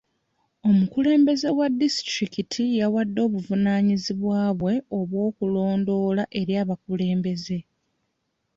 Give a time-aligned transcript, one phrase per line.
[0.69, 7.57] Omukulembeze wa disitulikiti yawadde obuvunaanyizibwa bwe obw'okulondoola eri b'akulembera.